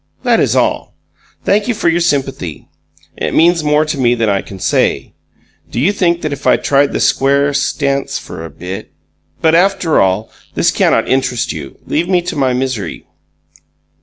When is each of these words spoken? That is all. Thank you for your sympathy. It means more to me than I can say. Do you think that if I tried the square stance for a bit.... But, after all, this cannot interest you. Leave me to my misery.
That 0.23 0.39
is 0.39 0.55
all. 0.55 0.95
Thank 1.45 1.67
you 1.67 1.75
for 1.75 1.87
your 1.87 1.99
sympathy. 1.99 2.67
It 3.17 3.35
means 3.35 3.63
more 3.63 3.85
to 3.85 3.99
me 3.99 4.15
than 4.15 4.29
I 4.29 4.41
can 4.41 4.57
say. 4.57 5.13
Do 5.69 5.79
you 5.79 5.91
think 5.93 6.23
that 6.23 6.33
if 6.33 6.47
I 6.47 6.57
tried 6.57 6.91
the 6.91 6.99
square 6.99 7.53
stance 7.53 8.17
for 8.17 8.43
a 8.43 8.49
bit.... 8.49 8.91
But, 9.43 9.53
after 9.53 10.01
all, 10.01 10.31
this 10.55 10.71
cannot 10.71 11.07
interest 11.07 11.53
you. 11.53 11.77
Leave 11.85 12.09
me 12.09 12.23
to 12.23 12.35
my 12.35 12.51
misery. 12.51 13.05